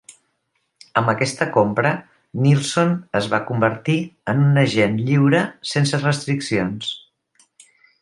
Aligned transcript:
Amb 1.01 1.11
aquesta 1.11 1.45
compra, 1.57 1.91
Nilsson 2.47 2.97
es 3.21 3.29
va 3.35 3.41
convertir 3.51 3.99
en 4.35 4.43
un 4.49 4.61
agent 4.65 4.99
lliure 5.11 5.43
sense 5.77 6.05
restriccions. 6.05 6.95